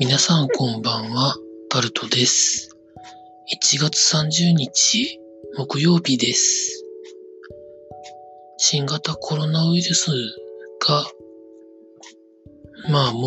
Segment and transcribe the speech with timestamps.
[0.00, 1.36] 皆さんこんばんは、
[1.68, 2.76] タルトです。
[3.54, 5.20] 1月30日、
[5.56, 6.84] 木曜日です。
[8.56, 10.10] 新型コロナウイルス
[10.88, 11.04] が、
[12.90, 13.20] まあも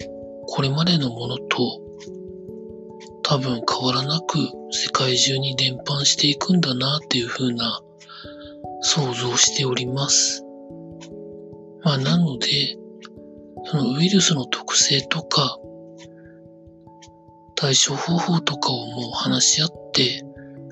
[0.00, 1.80] う、これまでのものと
[3.22, 4.38] 多分変わらなく
[4.70, 7.80] 世界中に伝播していくんだなっていう風な
[8.82, 10.44] 想像しております。
[11.82, 12.46] まあなので、
[13.64, 15.58] そのウイルスの特性とか、
[17.56, 20.22] 対処方法とかをもう話し合って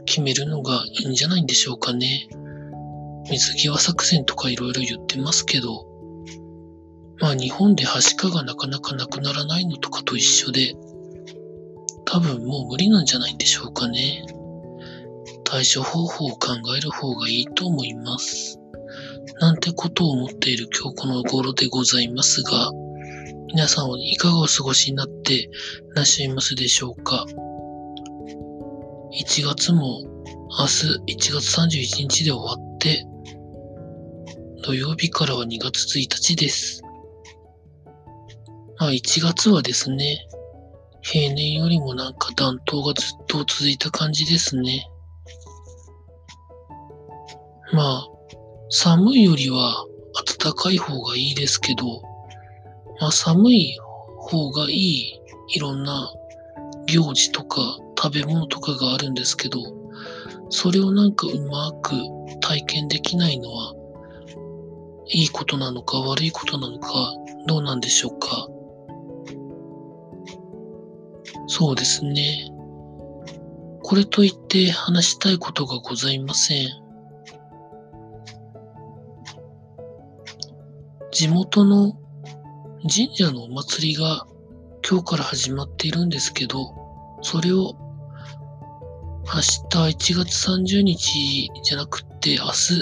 [0.05, 2.29] 決めるのがいいんじゃないんでしょうかね。
[3.31, 5.87] 水際作戦とかいろいろ言ってますけど、
[7.21, 10.75] まあ日本ではしかがなかなかなくならないのとかと一緒で、
[12.05, 14.27] 多分もう無理なんじゃないんでしょうかね。
[15.45, 18.61] 対処方法を考える方がいいと思います。
[19.41, 22.71] なんてことを思っている今日この頃でございますが、
[23.49, 25.49] 皆さんはいかがお過ごしになってい
[25.95, 27.27] らっしゃいますでしょうか
[29.13, 30.01] ?1 月も
[30.59, 33.07] 明日1月31日で終わって、
[34.63, 36.83] 土曜日からは2月1日です。
[38.79, 40.27] まあ1月はですね、
[41.03, 44.89] 平年よりもなんか暖冬がずっと続いた感じですね。
[47.73, 48.09] まあ、
[48.71, 49.85] 寒いよりは
[50.41, 52.03] 暖かい方がいいですけど、
[53.05, 53.77] まあ寒い
[54.17, 56.11] 方がいいいろんな
[56.87, 57.61] 行事とか
[58.03, 59.61] 食べ物とかがあるんですけど、
[60.49, 61.93] それをなんかうまく
[62.41, 63.75] 体験できないのは、
[65.09, 67.15] いいことなのか悪いことなのか、
[67.47, 68.49] どうなんでしょうか。
[71.47, 72.51] そうですね。
[73.83, 76.69] これといって話したいことがございません。
[81.13, 81.99] 地元の
[82.87, 84.27] 神社のお祭りが
[84.87, 86.75] 今日から始まっているんですけど、
[87.23, 87.75] それを
[89.25, 92.75] 明日1月30日じゃなくて明日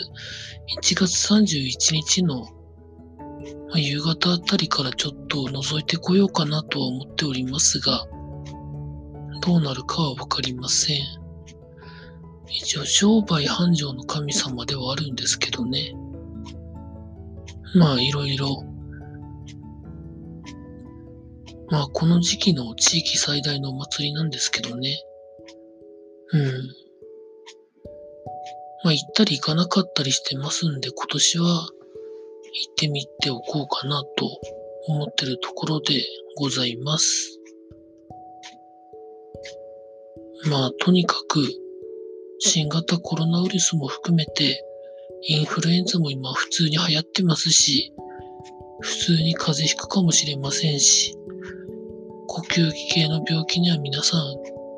[0.80, 2.48] 1月31日の
[3.76, 8.04] 夕方あたりからちょっと覗いてこようかなとは思っておりますが、
[9.40, 10.96] どうなるかはわかりません。
[12.48, 15.94] 一応商売繁盛の神様ではあるんですけどね。
[17.76, 18.64] まあいろいろ
[21.72, 24.94] まあ、この時期の地域最大のお祭りなんですけどね。
[26.34, 26.42] うん。
[28.84, 31.70] まあ、行ったり行かなかったりしてますんで、今年は行
[32.70, 34.38] ってみておこうかなと
[34.86, 36.04] 思ってるところで
[36.36, 37.40] ございます。
[40.50, 41.40] まあ、とにかく、
[42.40, 44.62] 新型コロナウイルスも含めて、
[45.22, 47.94] インフルエンザも今普通に流行ってますし、
[48.80, 51.16] 普通に風邪ひくかもしれませんし、
[52.34, 54.22] 呼吸器系の病気には皆さん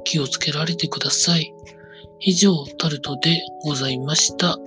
[0.03, 1.55] 気をつけられてください。
[2.19, 4.59] 以上、タルトでございました。